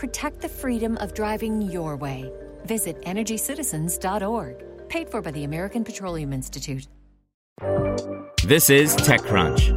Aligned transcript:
Protect 0.00 0.40
the 0.40 0.48
freedom 0.48 0.96
of 0.96 1.12
driving 1.12 1.60
your 1.60 1.94
way. 1.94 2.32
Visit 2.64 2.98
EnergyCitizens.org. 3.02 4.88
Paid 4.88 5.10
for 5.10 5.20
by 5.20 5.30
the 5.30 5.44
American 5.44 5.84
Petroleum 5.84 6.32
Institute. 6.32 6.88
This 8.42 8.70
is 8.70 8.96
TechCrunch. 8.96 9.76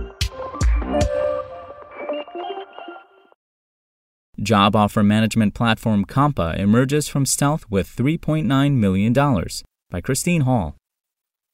Job 4.42 4.78
offer 4.78 5.04
management 5.04 5.56
platform 5.56 6.06
Compa 6.06 6.58
emerges 6.58 7.10
from 7.10 7.26
stealth 7.26 7.70
with 7.70 7.94
$3.9 7.94 8.76
million 8.76 9.12
by 9.92 10.00
Christine 10.00 10.42
Hall. 10.42 10.78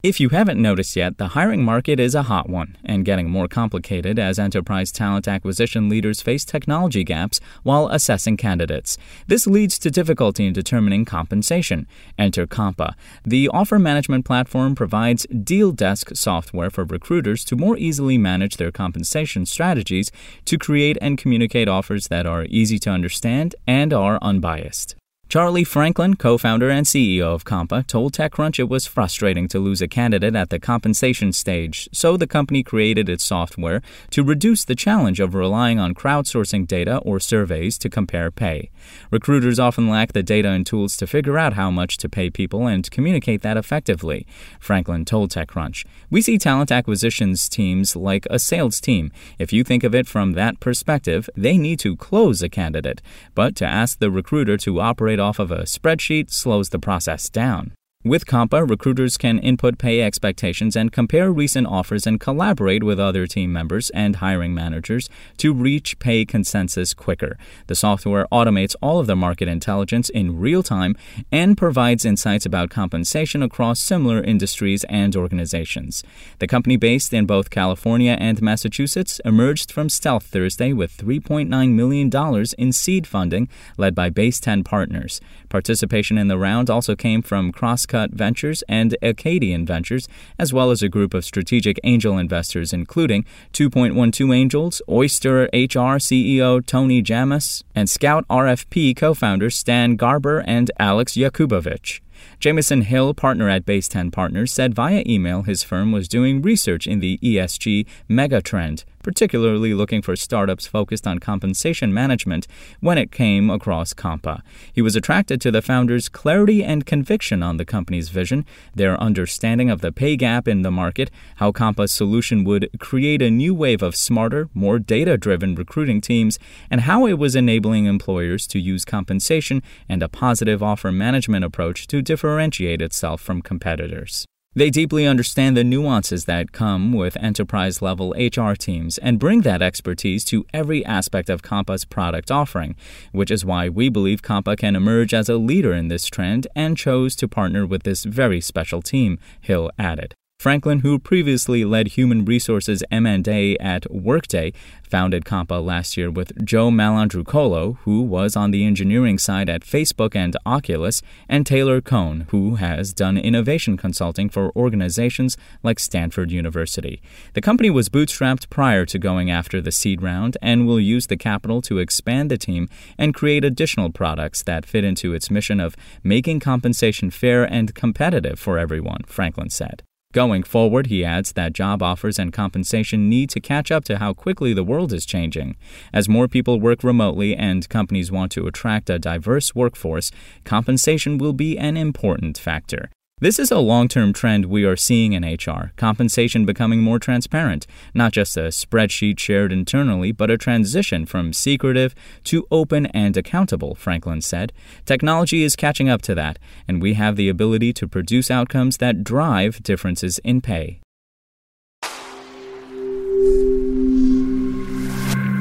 If 0.02 0.22
you 0.22 0.30
haven't 0.30 0.62
noticed 0.62 0.96
yet, 0.96 1.18
the 1.18 1.28
hiring 1.28 1.62
market 1.62 2.00
is 2.00 2.16
a 2.16 2.24
hot 2.24 2.48
one 2.48 2.78
and 2.86 3.04
getting 3.04 3.30
more 3.30 3.50
complicated 3.50 4.18
as 4.18 4.40
enterprise 4.40 4.94
talent 4.94 5.28
acquisition 5.28 5.90
leaders 5.90 6.22
face 6.22 6.46
technology 6.46 7.04
gaps 7.04 7.42
while 7.64 7.90
assessing 7.90 8.38
candidates. 8.38 8.98
This 9.28 9.46
leads 9.46 9.78
to 9.80 9.92
difficulty 9.92 10.46
in 10.46 10.54
determining 10.54 11.04
compensation. 11.04 11.86
Enter 12.18 12.48
Compa. 12.48 12.94
The 13.26 13.50
offer 13.50 13.78
management 13.78 14.24
platform 14.24 14.74
provides 14.74 15.28
deal 15.44 15.74
desk 15.74 16.16
software 16.16 16.70
for 16.70 16.86
recruiters 16.86 17.44
to 17.44 17.58
more 17.58 17.78
easily 17.78 18.18
manage 18.18 18.56
their 18.56 18.72
compensation 18.72 19.46
strategies 19.46 20.14
to 20.46 20.58
create 20.58 20.98
and 21.02 21.18
communicate 21.18 21.68
offers 21.68 22.08
that 22.08 22.26
are 22.26 22.46
easy 22.46 22.80
to 22.80 22.90
understand 22.90 23.54
and 23.68 23.92
are 23.92 24.18
unbiased. 24.22 24.96
Charlie 25.30 25.64
Franklin, 25.64 26.16
co 26.16 26.40
founder 26.40 26.72
and 26.72 26.88
CEO 26.88 27.36
of 27.36 27.46
Compa, 27.46 27.86
told 27.86 28.14
TechCrunch 28.14 28.58
it 28.58 28.68
was 28.68 28.88
frustrating 28.88 29.48
to 29.50 29.60
lose 29.60 29.80
a 29.80 29.88
candidate 29.88 30.36
at 30.36 30.50
the 30.50 30.58
compensation 30.58 31.32
stage, 31.34 31.88
so 31.94 32.18
the 32.18 32.26
company 32.26 32.64
created 32.64 33.08
its 33.08 33.26
software 33.26 33.84
to 34.10 34.24
reduce 34.24 34.66
the 34.66 34.74
challenge 34.74 35.20
of 35.20 35.36
relying 35.36 35.78
on 35.78 35.94
crowdsourcing 35.94 36.66
data 36.66 36.98
or 37.06 37.20
surveys 37.20 37.78
to 37.78 37.92
compare 37.92 38.32
pay. 38.32 38.72
Recruiters 39.12 39.60
often 39.60 39.88
lack 39.88 40.14
the 40.14 40.24
data 40.24 40.50
and 40.50 40.66
tools 40.66 40.98
to 40.98 41.06
figure 41.06 41.38
out 41.38 41.54
how 41.54 41.70
much 41.70 41.98
to 41.98 42.10
pay 42.10 42.32
people 42.32 42.66
and 42.66 42.90
communicate 42.90 43.44
that 43.44 43.56
effectively. 43.56 44.26
Franklin 44.60 45.06
told 45.06 45.30
TechCrunch, 45.30 45.86
We 46.10 46.24
see 46.24 46.40
talent 46.40 46.72
acquisitions 46.72 47.48
teams 47.48 47.96
like 47.96 48.26
a 48.32 48.40
sales 48.40 48.82
team. 48.82 49.12
If 49.38 49.54
you 49.54 49.64
think 49.64 49.84
of 49.84 49.94
it 49.94 50.08
from 50.08 50.32
that 50.32 50.60
perspective, 50.60 51.30
they 51.36 51.56
need 51.56 51.78
to 51.82 51.96
close 51.96 52.42
a 52.42 52.50
candidate. 52.50 53.04
But 53.36 53.56
to 53.58 53.66
ask 53.68 54.00
the 54.00 54.10
recruiter 54.10 54.58
to 54.58 54.82
operate 54.82 55.19
off 55.20 55.40
of 55.40 55.52
a 55.52 55.64
spreadsheet 55.64 56.32
slows 56.32 56.70
the 56.70 56.80
process 56.80 57.30
down. 57.30 57.74
With 58.06 58.26
Compa, 58.26 58.66
recruiters 58.66 59.18
can 59.18 59.40
input 59.40 59.78
pay 59.78 60.02
expectations 60.02 60.78
and 60.78 60.90
compare 60.90 61.34
recent 61.34 61.68
offers 61.68 62.08
and 62.08 62.18
collaborate 62.18 62.82
with 62.82 62.98
other 62.98 63.28
team 63.28 63.52
members 63.52 63.90
and 63.90 64.16
hiring 64.16 64.54
managers 64.54 65.10
to 65.36 65.54
reach 65.54 66.00
pay 66.00 66.24
consensus 66.24 66.94
quicker. 66.94 67.38
The 67.68 67.76
software 67.76 68.26
automates 68.32 68.74
all 68.82 69.02
of 69.02 69.08
the 69.08 69.18
market 69.18 69.50
intelligence 69.50 70.10
in 70.10 70.40
real 70.40 70.64
time 70.64 70.96
and 71.30 71.58
provides 71.58 72.06
insights 72.06 72.46
about 72.46 72.70
compensation 72.70 73.44
across 73.44 73.82
similar 73.82 74.24
industries 74.24 74.86
and 74.86 75.14
organizations. 75.14 76.02
The 76.38 76.48
company, 76.48 76.78
based 76.78 77.12
in 77.12 77.26
both 77.26 77.50
California 77.50 78.16
and 78.18 78.42
Massachusetts, 78.42 79.20
emerged 79.26 79.74
from 79.74 79.90
stealth 79.90 80.24
Thursday 80.24 80.72
with 80.72 80.96
$3.9 80.96 81.74
million 81.74 82.46
in 82.58 82.72
seed 82.72 83.06
funding 83.06 83.50
led 83.78 83.94
by 83.94 84.10
Base 84.10 84.40
10 84.40 84.64
partners. 84.64 85.20
Participation 85.50 86.18
in 86.18 86.30
the 86.30 86.38
round 86.38 86.70
also 86.70 86.96
came 86.96 87.22
from 87.22 87.52
Cross 87.52 87.89
Cut 87.90 88.12
Ventures 88.12 88.64
and 88.70 88.96
Acadian 89.02 89.66
Ventures, 89.66 90.08
as 90.38 90.54
well 90.54 90.72
as 90.72 90.82
a 90.82 90.88
group 90.88 91.14
of 91.14 91.26
strategic 91.26 91.78
angel 91.84 92.18
investors, 92.18 92.72
including 92.72 93.26
2.12 93.52 94.34
Angels, 94.34 94.82
Oyster 94.88 95.44
HR 95.52 96.00
CEO 96.00 96.66
Tony 96.66 97.04
Jamous, 97.04 97.64
and 97.76 97.90
Scout 97.90 98.26
RFP 98.30 98.96
co 98.96 99.14
founders 99.14 99.58
Stan 99.58 99.98
Garber 99.98 100.40
and 100.48 100.72
Alex 100.80 101.14
Yakubovich. 101.18 102.00
Jameson 102.40 102.82
Hill, 102.82 103.14
partner 103.14 103.50
at 103.50 103.66
Base 103.66 103.88
10 103.88 104.12
Partners, 104.12 104.52
said 104.52 104.74
via 104.74 105.04
email 105.06 105.44
his 105.44 105.64
firm 105.64 105.92
was 105.92 106.08
doing 106.08 106.42
research 106.42 106.88
in 106.88 107.00
the 107.00 107.18
ESG 107.20 107.86
megatrend, 108.10 108.84
particularly 109.04 109.74
looking 109.74 110.02
for 110.02 110.16
startups 110.16 110.68
focused 110.68 111.08
on 111.08 111.20
compensation 111.20 111.94
management 111.94 112.48
when 112.80 112.98
it 112.98 113.12
came 113.12 113.50
across 113.50 113.94
Compa. 113.94 114.42
He 114.72 114.82
was 114.82 114.96
attracted 114.96 115.42
to 115.42 115.52
the 115.52 115.62
founders' 115.62 116.10
clarity 116.10 116.64
and 116.64 116.86
conviction 116.86 117.42
on 117.42 117.58
the 117.58 117.66
company's 117.66 118.10
vision, 118.10 118.46
their 118.76 119.00
understanding 119.00 119.70
of 119.70 119.82
the 119.82 119.92
pay 119.92 120.16
gap 120.16 120.48
in 120.48 120.62
the 120.62 120.72
market, 120.72 121.10
how 121.38 121.52
Compa's 121.52 121.92
solution 121.92 122.44
would 122.44 122.70
create 122.80 123.22
a 123.22 123.32
new 123.32 123.54
wave 123.54 123.82
of 123.82 123.96
smarter, 123.96 124.50
more 124.54 124.80
data 124.80 125.18
driven 125.18 125.56
recruiting 125.56 126.02
teams, 126.02 126.40
and 126.70 126.82
how 126.82 127.06
it 127.06 127.14
was 127.14 127.36
enabling 127.36 127.86
employers 127.86 128.48
to 128.48 128.60
use 128.60 128.86
compensation 128.86 129.64
and 129.88 130.04
a 130.04 130.10
positive 130.10 130.62
offer 130.62 130.92
management 130.92 131.46
approach 131.46 131.88
to 131.88 132.02
differentiate 132.10 132.82
itself 132.82 133.22
from 133.22 133.40
competitors. 133.40 134.26
They 134.56 134.72
deeply 134.72 135.06
understand 135.06 135.56
the 135.56 135.64
nuances 135.64 136.26
that 136.26 136.52
come 136.52 136.92
with 136.92 137.16
enterprise 137.18 137.84
level 137.84 138.16
HR 138.18 138.54
teams 138.56 138.98
and 138.98 139.20
bring 139.20 139.42
that 139.42 139.62
expertise 139.62 140.26
to 140.26 140.44
every 140.52 140.84
aspect 140.84 141.30
of 141.30 141.44
Compa's 141.44 141.86
product 141.86 142.32
offering, 142.32 142.76
which 143.12 143.30
is 143.30 143.46
why 143.46 143.70
we 143.70 143.90
believe 143.90 144.24
Compa 144.24 144.58
can 144.58 144.76
emerge 144.76 145.14
as 145.14 145.30
a 145.30 145.38
leader 145.38 145.72
in 145.72 145.90
this 145.90 146.08
trend 146.08 146.48
and 146.56 146.76
chose 146.76 147.16
to 147.18 147.28
partner 147.28 147.64
with 147.68 147.84
this 147.84 148.06
very 148.06 148.42
special 148.42 148.82
team, 148.82 149.20
Hill 149.40 149.70
added. 149.78 150.16
Franklin, 150.40 150.80
who 150.80 150.98
previously 150.98 151.66
led 151.66 151.90
human 151.90 152.24
resources 152.24 152.82
M&A 152.90 153.58
at 153.58 153.92
Workday, 153.92 154.54
founded 154.90 155.26
Compa 155.26 155.62
last 155.62 155.98
year 155.98 156.10
with 156.10 156.46
Joe 156.46 156.72
Malandrucolo, 156.72 157.78
who 157.80 158.02
was 158.04 158.38
on 158.38 158.52
the 158.52 158.66
engineering 158.66 159.18
side 159.18 159.50
at 159.50 159.66
Facebook 159.66 160.16
and 160.16 160.38
Oculus, 160.46 161.02
and 161.28 161.46
Taylor 161.46 161.82
Cohn, 161.82 162.26
who 162.30 162.56
has 162.56 162.94
done 162.94 163.18
innovation 163.18 163.76
consulting 163.76 164.30
for 164.30 164.56
organizations 164.56 165.36
like 165.62 165.78
Stanford 165.78 166.32
University. 166.32 167.02
The 167.34 167.42
company 167.42 167.70
was 167.70 167.90
bootstrapped 167.90 168.50
prior 168.50 168.86
to 168.86 168.98
going 168.98 169.30
after 169.30 169.60
the 169.60 169.74
seed 169.74 170.02
round 170.02 170.38
and 170.42 170.66
will 170.66 170.80
use 170.80 171.08
the 171.08 171.18
capital 171.18 171.62
to 171.64 171.80
expand 171.80 172.32
the 172.32 172.38
team 172.38 172.70
and 172.98 173.14
create 173.14 173.44
additional 173.44 173.92
products 173.92 174.42
that 174.44 174.66
fit 174.66 174.86
into 174.86 175.14
its 175.14 175.30
mission 175.30 175.60
of 175.60 175.76
making 176.02 176.40
compensation 176.40 177.12
fair 177.12 177.44
and 177.44 177.76
competitive 177.76 178.40
for 178.40 178.58
everyone, 178.58 179.04
Franklin 179.06 179.50
said. 179.50 179.84
Going 180.12 180.42
forward, 180.42 180.88
he 180.88 181.06
adds 181.06 181.34
that 181.34 181.54
job 181.54 181.84
offers 181.84 182.18
and 182.18 182.34
compensation 182.34 183.10
need 183.10 183.30
to 183.30 183.40
catch 183.40 183.70
up 183.72 183.84
to 183.84 184.00
how 184.00 184.12
quickly 184.12 184.54
the 184.54 184.64
world 184.64 184.92
is 184.92 185.06
changing. 185.06 185.56
As 185.94 186.10
more 186.10 186.28
people 186.28 186.60
work 186.60 186.84
remotely 186.84 187.36
and 187.36 187.70
companies 187.70 188.12
want 188.12 188.32
to 188.32 188.48
attract 188.48 188.90
a 188.90 188.98
diverse 188.98 189.54
workforce, 189.54 190.10
compensation 190.46 191.20
will 191.20 191.34
be 191.34 191.60
an 191.60 191.78
important 191.78 192.40
factor. 192.40 192.90
This 193.22 193.38
is 193.38 193.52
a 193.52 193.60
long 193.60 193.90
term 193.90 194.14
trend 194.14 194.46
we 194.46 194.64
are 194.64 194.78
seeing 194.78 195.12
in 195.12 195.26
HR 195.26 195.74
compensation 195.76 196.46
becoming 196.46 196.82
more 196.82 197.00
transparent, 197.00 197.68
not 197.94 198.14
just 198.14 198.38
a 198.38 198.48
spreadsheet 198.48 199.20
shared 199.20 199.52
internally, 199.52 200.14
but 200.14 200.32
a 200.32 200.38
transition 200.38 201.06
from 201.06 201.34
secretive 201.34 201.94
to 202.24 202.48
open 202.50 202.86
and 202.88 203.18
accountable, 203.18 203.76
Franklin 203.76 204.22
said. 204.22 204.54
Technology 204.86 205.44
is 205.44 205.58
catching 205.58 205.90
up 205.90 206.02
to 206.04 206.16
that, 206.16 206.40
and 206.66 206.82
we 206.82 206.94
have 206.94 207.18
the 207.18 207.28
ability 207.28 207.74
to 207.74 207.90
produce 207.90 208.32
outcomes 208.32 208.78
that 208.78 209.04
drive 209.04 209.62
differences 209.64 210.20
in 210.20 210.40
pay. 210.40 210.80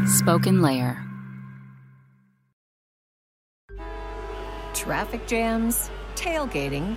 Spoken 0.05 0.63
Layer 0.63 1.01
Traffic 4.75 5.25
jams, 5.29 5.91
tailgating, 6.17 6.97